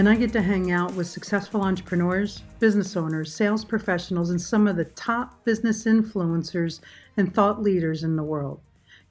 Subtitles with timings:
[0.00, 4.66] and I get to hang out with successful entrepreneurs, business owners, sales professionals, and some
[4.66, 6.80] of the top business influencers
[7.18, 8.62] and thought leaders in the world.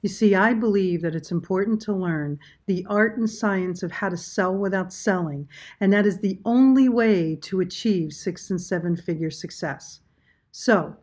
[0.02, 4.08] You see, I believe that it's important to learn the art and science of how
[4.08, 8.96] to sell without selling, and that is the only way to achieve six and seven
[8.96, 10.00] figure success.
[10.50, 10.96] So,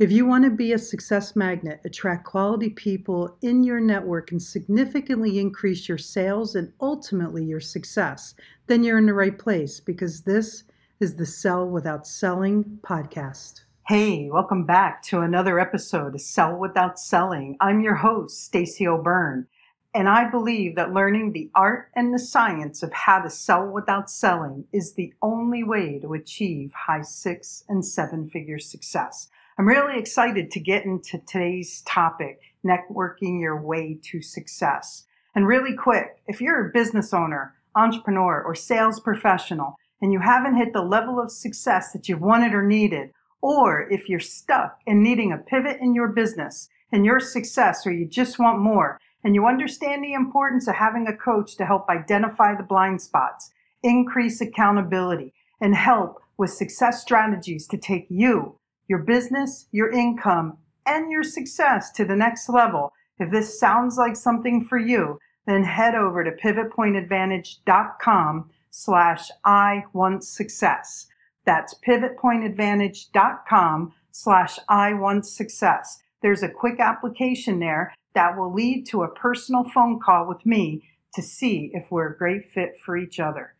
[0.00, 4.42] if you want to be a success magnet, attract quality people in your network, and
[4.42, 8.34] significantly increase your sales and ultimately your success,
[8.66, 10.64] then you're in the right place because this
[10.98, 13.60] is the Sell Without Selling podcast.
[13.86, 17.56] Hey, welcome back to another episode of Sell Without Selling.
[17.60, 19.46] I'm your host, Stacey O'Byrne,
[19.94, 24.10] and I believe that learning the art and the science of how to sell without
[24.10, 29.28] selling is the only way to achieve high six and seven figure success.
[29.56, 35.04] I'm really excited to get into today's topic, networking your way to success.
[35.32, 40.56] And really quick, if you're a business owner, entrepreneur, or sales professional, and you haven't
[40.56, 45.04] hit the level of success that you've wanted or needed, or if you're stuck in
[45.04, 49.36] needing a pivot in your business and your success, or you just want more, and
[49.36, 53.52] you understand the importance of having a coach to help identify the blind spots,
[53.84, 61.10] increase accountability, and help with success strategies to take you your business, your income, and
[61.10, 62.92] your success to the next level.
[63.18, 70.24] If this sounds like something for you, then head over to pivotpointadvantage.com slash I want
[70.24, 71.06] success.
[71.44, 76.02] That's pivotpointadvantage.com slash I want success.
[76.22, 80.82] There's a quick application there that will lead to a personal phone call with me
[81.14, 83.53] to see if we're a great fit for each other.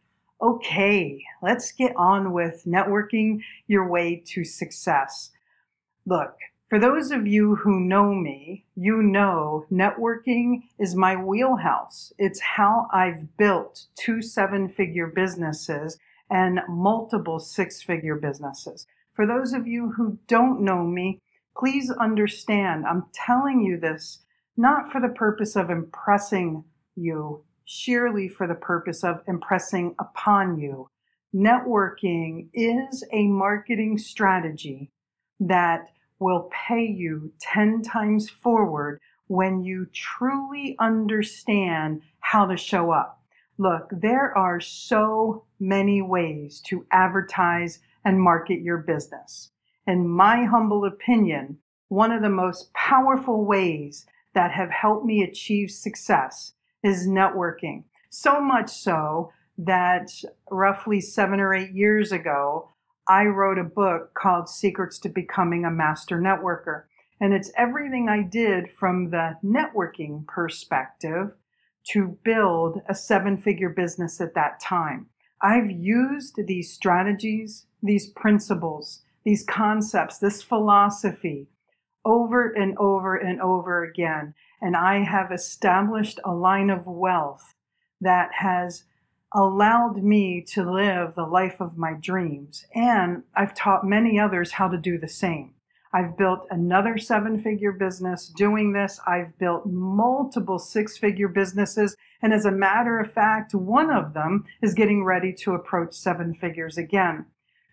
[0.44, 5.30] Okay, let's get on with networking your way to success.
[6.04, 6.36] Look,
[6.68, 12.12] for those of you who know me, you know networking is my wheelhouse.
[12.18, 15.96] It's how I've built two seven figure businesses
[16.28, 18.86] and multiple six figure businesses.
[19.14, 21.20] For those of you who don't know me,
[21.56, 24.18] please understand I'm telling you this
[24.58, 26.64] not for the purpose of impressing
[26.96, 30.90] you sheerly for the purpose of impressing upon you.
[31.34, 34.90] Networking is a marketing strategy
[35.40, 35.88] that
[36.18, 43.22] will pay you 10 times forward when you truly understand how to show up.
[43.58, 49.50] Look, there are so many ways to advertise and market your business.
[49.86, 51.58] In my humble opinion,
[51.88, 56.53] one of the most powerful ways that have helped me achieve success
[56.84, 57.82] is networking.
[58.10, 60.10] So much so that
[60.50, 62.68] roughly seven or eight years ago,
[63.08, 66.84] I wrote a book called Secrets to Becoming a Master Networker.
[67.20, 71.32] And it's everything I did from the networking perspective
[71.88, 75.06] to build a seven figure business at that time.
[75.40, 81.48] I've used these strategies, these principles, these concepts, this philosophy
[82.04, 84.34] over and over and over again.
[84.60, 87.54] And I have established a line of wealth
[88.00, 88.84] that has
[89.34, 92.64] allowed me to live the life of my dreams.
[92.74, 95.54] And I've taught many others how to do the same.
[95.92, 99.00] I've built another seven figure business doing this.
[99.06, 101.94] I've built multiple six figure businesses.
[102.20, 106.34] And as a matter of fact, one of them is getting ready to approach seven
[106.34, 107.26] figures again.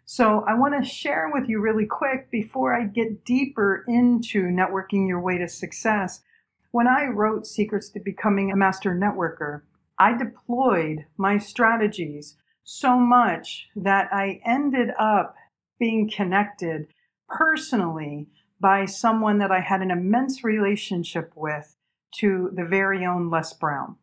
[0.05, 5.07] So I want to share with you really quick before I get deeper into networking
[5.07, 6.21] your way to success.
[6.71, 9.63] When I wrote Secrets to Becoming a Master Networker,
[9.99, 15.35] I deployed my strategies so much that I ended up
[15.79, 16.87] being connected
[17.27, 18.27] personally
[18.61, 21.75] by someone that I had an immense relationship with
[22.19, 23.97] to the very own Les Brown.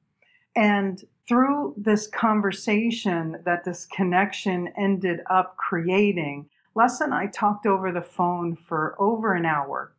[0.55, 7.93] And through this conversation that this connection ended up creating, Les and I talked over
[7.93, 9.95] the phone for over an hour.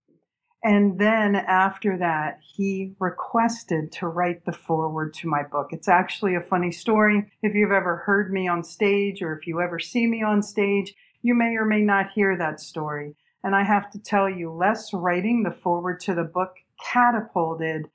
[0.63, 5.69] And then after that, he requested to write the foreword to my book.
[5.71, 7.31] It's actually a funny story.
[7.41, 10.93] If you've ever heard me on stage or if you ever see me on stage,
[11.21, 13.15] you may or may not hear that story.
[13.43, 17.89] And I have to tell you, Les writing the foreword to the book catapulted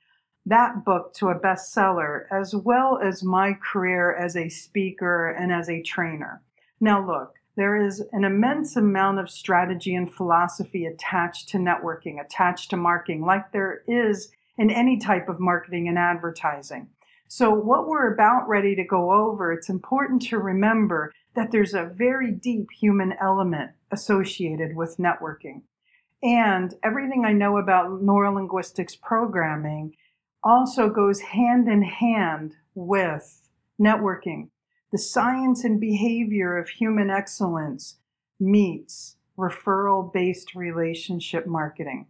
[0.45, 5.69] that book to a bestseller, as well as my career as a speaker and as
[5.69, 6.41] a trainer.
[6.79, 12.69] Now, look, There is an immense amount of strategy and philosophy attached to networking, attached
[12.71, 16.89] to marketing, like there is in any type of marketing and advertising.
[17.27, 21.85] So, what we're about ready to go over, it's important to remember that there's a
[21.85, 25.61] very deep human element associated with networking.
[26.21, 29.95] And everything I know about neurolinguistics programming
[30.43, 33.41] also goes hand in hand with
[33.81, 34.49] networking.
[34.95, 37.97] The science and behavior of human excellence
[38.39, 42.07] meets referral based relationship marketing.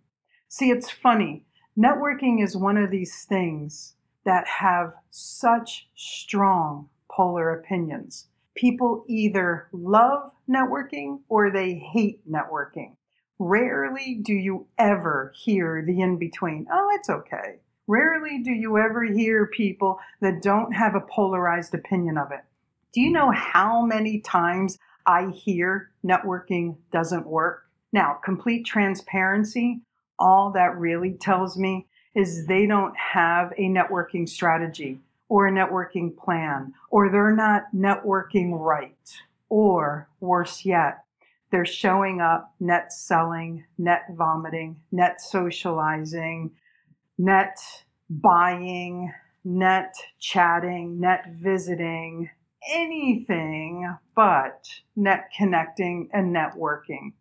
[0.50, 1.48] See, it's funny.
[1.76, 8.28] Networking is one of these things that have such strong polar opinions.
[8.54, 12.98] People either love networking or they hate networking.
[13.40, 16.68] Rarely do you ever hear the in between.
[16.72, 17.62] Oh, it's okay.
[17.88, 22.42] Rarely do you ever hear people that don't have a polarized opinion of it.
[22.96, 27.66] Do you know how many times I hear networking doesn't work?
[27.92, 29.82] Now, complete transparency,
[30.18, 36.16] all that really tells me is they don't have a networking strategy or a networking
[36.16, 38.96] plan, or they're not networking right,
[39.50, 41.00] or worse yet,
[41.52, 46.50] they're showing up net selling, net vomiting, net socializing,
[47.18, 47.58] net
[48.10, 49.12] buying,
[49.44, 52.30] net chatting, net visiting,
[52.72, 57.14] anything but net connecting and networking.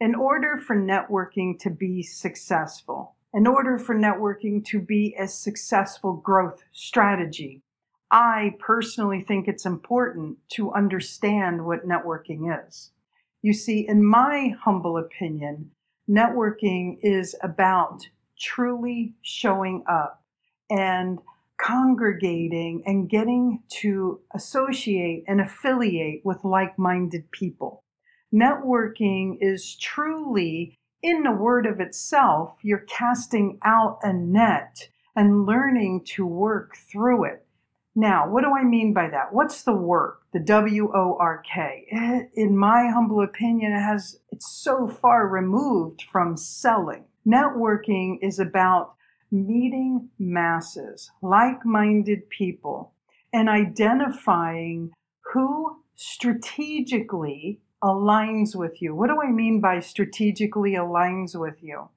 [0.00, 6.14] In order for networking to be successful, in order for networking to be a successful
[6.14, 7.62] growth strategy,
[8.10, 12.92] I personally think it's important to understand what networking is.
[13.42, 15.70] You see, in my humble opinion,
[16.08, 18.08] networking is about
[18.38, 20.22] truly showing up
[20.70, 21.18] and
[21.64, 27.82] congregating and getting to associate and affiliate with like minded people.
[28.32, 36.02] Networking is truly in the word of itself, you're casting out a net and learning
[36.14, 37.46] to work through it.
[37.94, 39.32] Now, what do I mean by that?
[39.32, 40.22] What's the work?
[40.32, 41.86] The W O R K.
[41.92, 47.04] Eh, in my humble opinion, it has it's so far removed from selling.
[47.26, 48.94] Networking is about
[49.34, 52.92] meeting masses, like-minded people,
[53.32, 54.92] and identifying
[55.32, 58.94] who strategically aligns with you.
[58.94, 61.88] What do I mean by strategically aligns with you?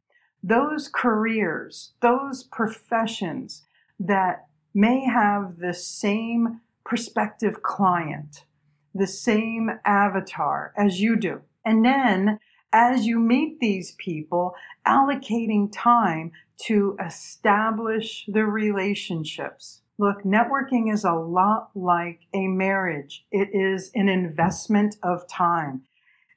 [0.44, 3.66] Those careers, those professions
[4.00, 8.46] that may have the same prospective client,
[8.94, 11.42] the same avatar as you do.
[11.64, 12.40] And then
[12.74, 14.56] as you meet these people,
[14.86, 16.32] allocating time
[16.66, 23.26] to establish the relationships Look, networking is a lot like a marriage.
[23.32, 25.82] It is an investment of time.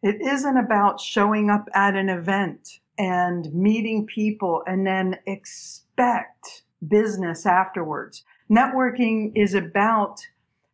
[0.02, 7.44] It isn't about showing up at an event and meeting people and then expect business
[7.44, 8.24] afterwards.
[8.50, 10.20] Networking is about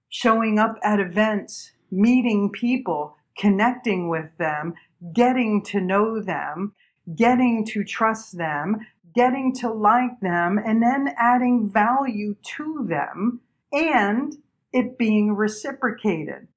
[0.08, 4.74] showing up at events, meeting people, connecting with them,
[5.12, 6.72] getting to know them,
[7.14, 8.78] getting to trust them,
[9.14, 13.40] getting to like them, and then adding value to them
[13.72, 14.36] and
[14.72, 16.48] it being reciprocated.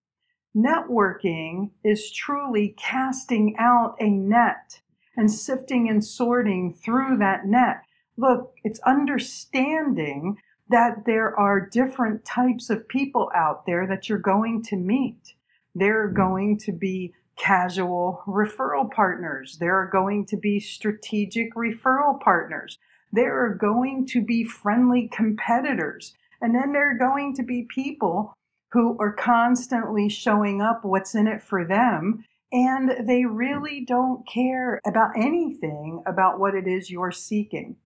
[0.55, 4.81] Networking is truly casting out a net
[5.15, 7.83] and sifting and sorting through that net.
[8.18, 10.37] Look, it's understanding
[10.69, 15.35] that there are different types of people out there that you're going to meet.
[15.80, 19.57] There are going to be casual referral partners.
[19.59, 22.78] There are going to be strategic referral partners.
[23.14, 26.16] There are going to be friendly competitors.
[26.42, 28.33] And then there are going to be people
[28.74, 32.26] who are constantly showing up what's in it for them.
[32.52, 37.78] And they really don't care about anything about what it is you're seeking.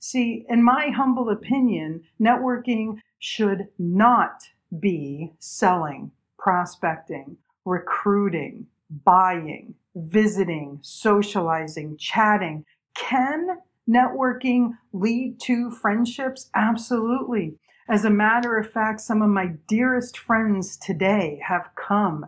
[0.00, 4.40] See, in my humble opinion, networking should not
[4.80, 6.12] be selling,
[6.46, 8.64] prospecting, recruiting,
[9.04, 12.64] buying, visiting, socializing, chatting.
[12.94, 13.48] Can
[13.90, 16.48] networking lead to friendships?
[16.54, 17.58] Absolutely.
[17.88, 22.26] As a matter of fact, some of my dearest friends today have come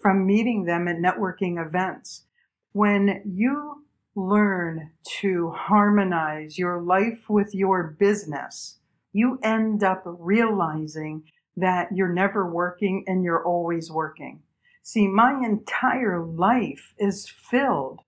[0.00, 2.24] from meeting them at networking events.
[2.72, 3.84] When you
[4.14, 8.78] learn to harmonize your life with your business,
[9.12, 11.24] you end up realizing
[11.60, 14.42] that you're never working and you're always working.
[14.82, 18.00] See, my entire life is filled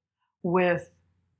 [0.42, 0.90] with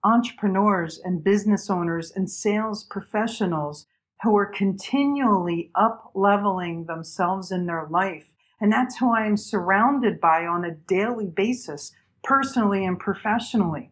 [0.05, 3.87] entrepreneurs and business owners and sales professionals
[4.23, 10.21] who are continually up leveling themselves in their life And that's who I am surrounded
[10.21, 13.91] by on a daily basis, personally and professionally.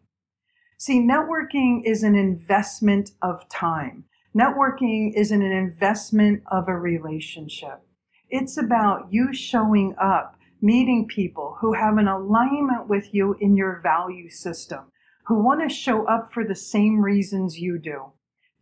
[0.77, 4.05] See, networking is an investment of time.
[4.37, 7.81] Networking is an investment of a relationship.
[8.29, 13.79] It's about you showing up, meeting people who have an alignment with you in your
[13.81, 14.91] value system,
[15.25, 18.11] who want to show up for the same reasons you do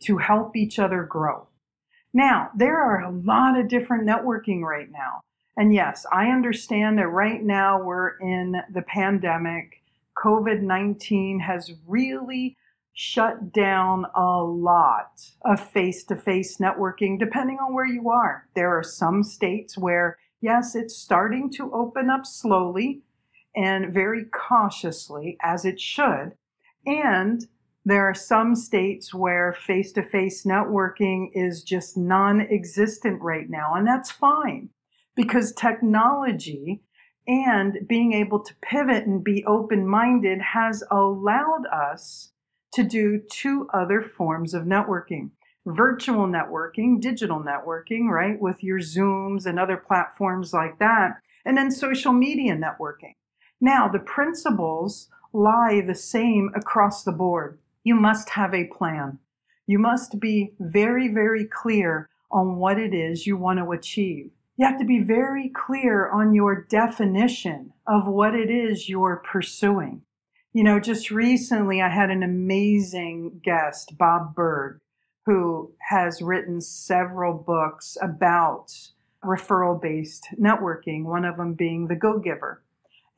[0.03, 1.47] to help each other grow.
[2.13, 5.21] Now, there are a lot of different networking right now.
[5.57, 9.81] And yes, I understand that right now we're in the pandemic.
[10.23, 12.55] COVID 19 has really
[12.99, 18.47] shut down a lot of face to face networking, depending on where you are.
[18.55, 23.03] There are some states where, yes, it's starting to open up slowly
[23.55, 26.31] and very cautiously, as it should.
[26.87, 27.45] And
[27.85, 33.75] there are some states where face to face networking is just non existent right now,
[33.75, 34.69] and that's fine
[35.15, 36.81] because technology
[37.27, 42.31] and being able to pivot and be open minded has allowed us
[42.73, 45.31] to do two other forms of networking
[45.67, 51.69] virtual networking, digital networking, right, with your Zooms and other platforms like that, and then
[51.69, 53.15] social media networking.
[53.59, 57.59] Now, the principles lie the same across the board.
[57.83, 59.19] You must have a plan.
[59.65, 64.31] You must be very, very clear on what it is you want to achieve.
[64.55, 70.01] You have to be very clear on your definition of what it is you're pursuing.
[70.57, 74.79] You know, just recently I had an amazing guest, Bob Burg,
[75.27, 78.73] who has written several books about
[79.23, 82.63] referral based networking, one of them being The Go Giver.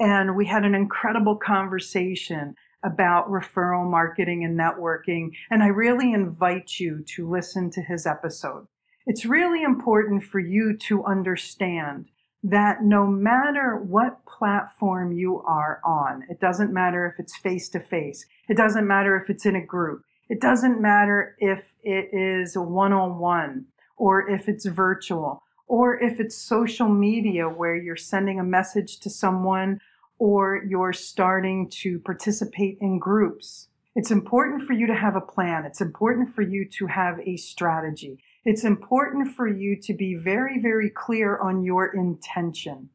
[0.02, 5.30] And we had an incredible conversation about referral marketing and networking.
[5.50, 8.68] And I really invite you to listen to his episode.
[9.08, 12.08] It's really important for you to understand
[12.44, 17.80] that no matter what platform you are on, it doesn't matter if it's face to
[17.80, 22.58] face, it doesn't matter if it's in a group, it doesn't matter if it is
[22.58, 23.66] one on one
[23.98, 29.10] or if it's virtual or if it's social media where you're sending a message to
[29.10, 29.80] someone
[30.18, 33.68] or you're starting to participate in groups.
[33.96, 35.66] It's important for you to have a plan.
[35.66, 38.20] It's important for you to have a strategy.
[38.50, 42.90] It's important for you to be very, very clear on your intention.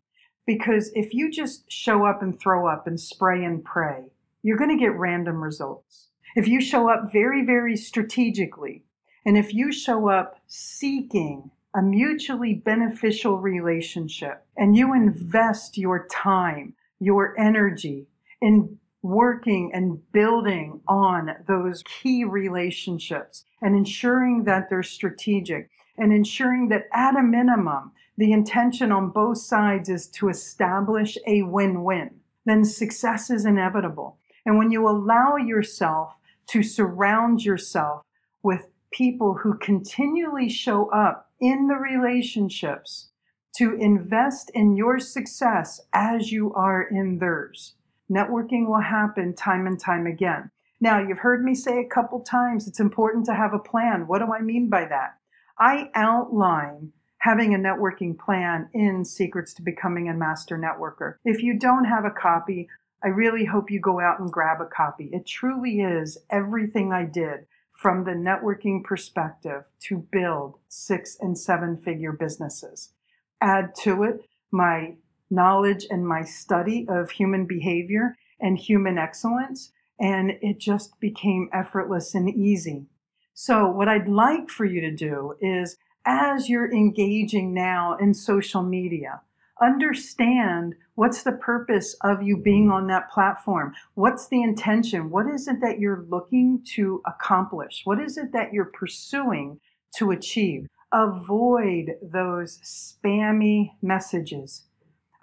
[0.48, 4.02] Because if you just show up and throw up and spray and pray,
[4.42, 6.08] you're going to get random results.
[6.34, 8.82] If you show up very, very strategically,
[9.24, 16.74] and if you show up seeking a mutually beneficial relationship, and you invest your time,
[16.98, 18.08] your energy
[18.42, 25.68] in working and building on those key relationships and ensuring that they're strategic
[25.98, 31.42] and ensuring that at a minimum, the intention on both sides is to establish a
[31.42, 32.10] win win,
[32.46, 34.16] then success is inevitable.
[34.46, 36.14] And when you allow yourself
[36.48, 38.04] to surround yourself
[38.42, 43.10] with people who continually show up in the relationships
[43.56, 47.74] to invest in your success as you are in theirs,
[48.10, 50.50] Networking will happen time and time again.
[50.80, 54.06] Now, you've heard me say a couple times it's important to have a plan.
[54.06, 55.18] What do I mean by that?
[55.58, 61.14] I outline having a networking plan in Secrets to Becoming a Master Networker.
[61.24, 62.68] If you don't have a copy,
[63.02, 65.08] I really hope you go out and grab a copy.
[65.12, 71.78] It truly is everything I did from the networking perspective to build six and seven
[71.78, 72.92] figure businesses.
[73.40, 74.96] Add to it my
[75.34, 82.14] knowledge and my study of human behavior and human excellence, and it just became effortless
[82.14, 82.86] and easy.
[83.32, 88.62] So, what I'd like for you to do is, as you're engaging now in social
[88.62, 89.22] media,
[89.60, 93.74] understand what's the purpose of you being on that platform?
[93.94, 95.10] What's the intention?
[95.10, 97.82] What is it that you're looking to accomplish?
[97.84, 99.60] What is it that you're pursuing
[99.96, 100.68] to achieve?
[100.92, 104.64] Avoid those spammy messages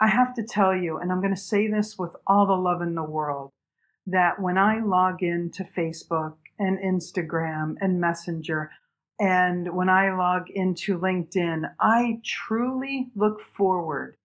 [0.01, 2.81] I have to tell you, and I'm going to say this with all the love
[2.81, 3.51] in the world,
[4.07, 8.71] that when I log in to Facebook and Instagram and Messenger,
[9.19, 14.17] and when I log into LinkedIn, I truly look forward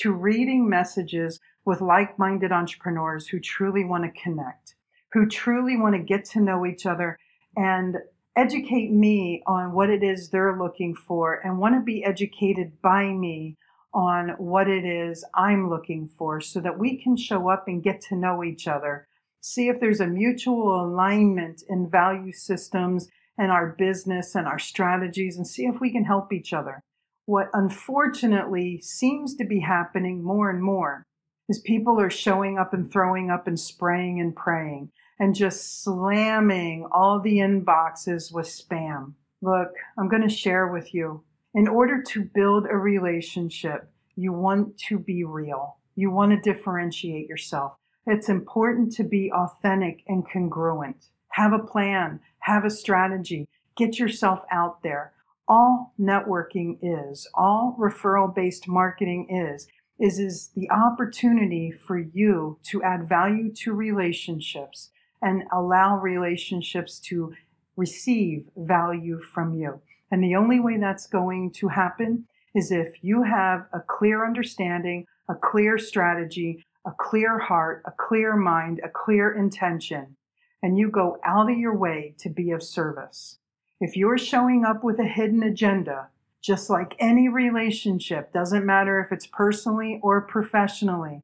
[0.00, 4.74] to reading messages with like minded entrepreneurs who truly want to connect,
[5.12, 7.18] who truly want to get to know each other
[7.56, 7.96] and
[8.36, 13.06] educate me on what it is they're looking for and want to be educated by
[13.06, 13.56] me
[13.94, 18.00] on what it is I'm looking for so that we can show up and get
[18.02, 19.06] to know each other.
[19.40, 23.08] See if there's a mutual alignment in value systems
[23.38, 26.82] and our business and our strategies and see if we can help each other.
[27.26, 31.04] What unfortunately seems to be happening more and more
[31.48, 36.86] is people are showing up and throwing up and spraying and praying and just slamming
[36.90, 39.14] all the inboxes with spam.
[39.40, 41.24] Look, I'm going to share with you.
[41.54, 45.76] In order to build a relationship, you want to be real.
[45.94, 47.74] You want to differentiate yourself.
[48.06, 51.08] It's important to be authentic and congruent.
[51.32, 55.12] Have a plan, have a strategy, get yourself out there.
[55.46, 59.66] All networking is, all referral based marketing is,
[60.00, 64.90] is, is the opportunity for you to add value to relationships
[65.20, 67.34] and allow relationships to
[67.76, 69.80] receive value from you.
[70.12, 75.06] And the only way that's going to happen is if you have a clear understanding,
[75.28, 80.16] a clear strategy, a clear heart, a clear mind, a clear intention,
[80.62, 83.38] and you go out of your way to be of service.
[83.80, 86.08] If you're showing up with a hidden agenda,
[86.42, 91.22] just like any relationship, doesn't matter if it's personally or professionally,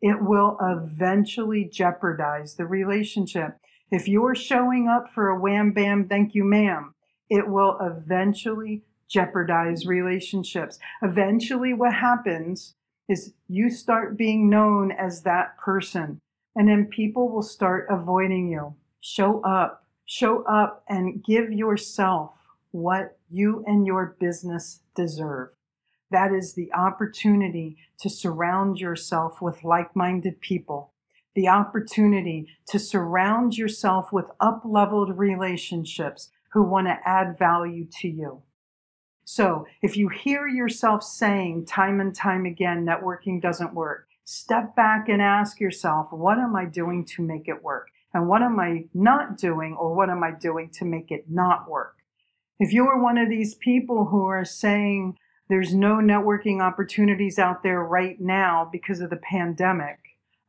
[0.00, 3.58] it will eventually jeopardize the relationship.
[3.90, 6.94] If you're showing up for a wham bam, thank you, ma'am,
[7.30, 10.78] it will eventually jeopardize relationships.
[11.02, 12.74] Eventually, what happens
[13.08, 16.20] is you start being known as that person,
[16.54, 18.74] and then people will start avoiding you.
[19.00, 22.32] Show up, show up, and give yourself
[22.72, 25.50] what you and your business deserve.
[26.10, 30.92] That is the opportunity to surround yourself with like minded people,
[31.34, 38.08] the opportunity to surround yourself with up leveled relationships who want to add value to
[38.08, 38.42] you.
[39.24, 45.08] So if you hear yourself saying time and time again, networking doesn't work, step back
[45.08, 47.88] and ask yourself, what am I doing to make it work?
[48.12, 51.70] And what am I not doing or what am I doing to make it not
[51.70, 51.94] work?
[52.58, 55.16] If you are one of these people who are saying
[55.48, 59.99] there's no networking opportunities out there right now because of the pandemic,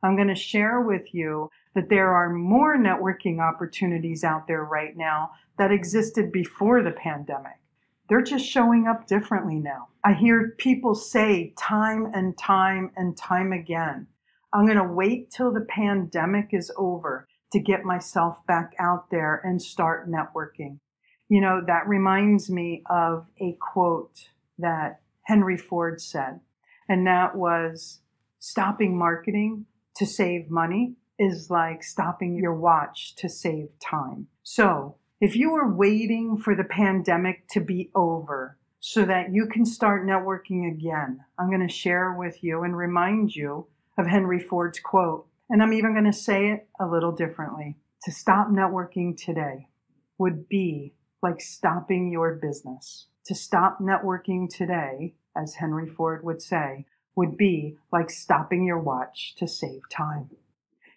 [0.02, 4.96] I'm going to share with you that there are more networking opportunities out there right
[4.96, 7.58] now that existed before the pandemic.
[8.08, 9.88] They're just showing up differently now.
[10.04, 14.06] I hear people say time and time and time again,
[14.52, 19.40] I'm going to wait till the pandemic is over to get myself back out there
[19.44, 20.78] and start networking.
[21.28, 26.40] You know, that reminds me of a quote that Henry Ford said,
[26.88, 28.00] and that was
[28.38, 29.64] stopping marketing
[29.96, 34.26] to save money is like stopping your watch to save time.
[34.42, 39.64] So if you are waiting for the pandemic to be over so that you can
[39.64, 43.66] start networking again, I'm going to share with you and remind you
[43.98, 45.26] of Henry Ford's quote.
[45.48, 47.76] And I'm even going to say it a little differently.
[48.04, 49.68] To stop networking today
[50.18, 53.06] would be like stopping your business.
[53.26, 59.34] To stop networking today, as Henry Ford would say, would be like stopping your watch
[59.36, 60.30] to save time.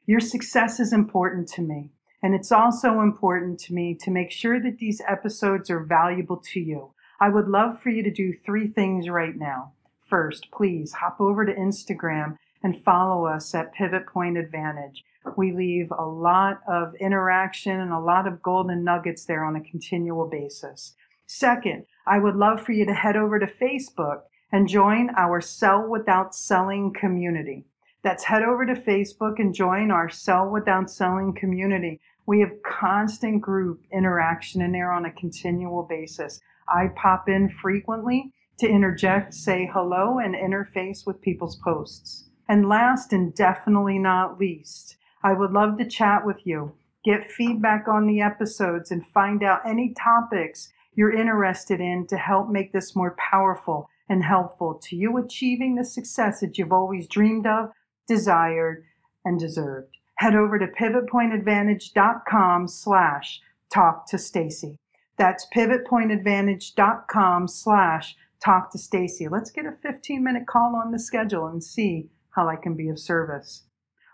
[0.06, 1.92] Your success is important to me.
[2.22, 6.60] And it's also important to me to make sure that these episodes are valuable to
[6.60, 6.92] you.
[7.20, 9.74] I would love for you to do three things right now.
[10.02, 15.04] First, please hop over to Instagram and follow us at Pivot Point Advantage.
[15.38, 19.62] We leave a lot of interaction and a lot of golden nuggets there on a
[19.62, 20.96] continual basis.
[21.28, 25.88] Second, I would love for you to head over to Facebook and join our Sell
[25.88, 27.66] Without Selling community.
[28.04, 32.00] That's head over to Facebook and join our Sell Without Selling community.
[32.28, 36.40] We have constant group interaction in there on a continual basis.
[36.68, 42.30] I pop in frequently to interject, say hello, and interface with people's posts.
[42.48, 47.88] And last and definitely not least, I would love to chat with you, get feedback
[47.88, 52.96] on the episodes, and find out any topics you're interested in to help make this
[52.96, 57.72] more powerful and helpful to you achieving the success that you've always dreamed of,
[58.08, 58.84] desired,
[59.24, 63.42] and deserved head over to pivotpointadvantage.com slash
[63.72, 64.80] talk to Stacey.
[65.18, 69.28] That's pivotpointadvantage.com slash talk to Stacey.
[69.28, 72.90] Let's get a 15 minute call on the schedule and see how I can be
[72.90, 73.64] of service.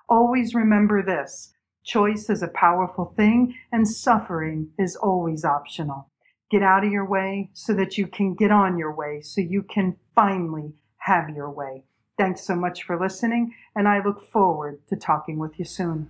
[0.08, 6.11] Always remember this choice is a powerful thing and suffering is always optional.
[6.52, 9.64] Get out of your way so that you can get on your way, so you
[9.64, 11.86] can finally have your way.
[12.18, 16.10] Thanks so much for listening, and I look forward to talking with you soon.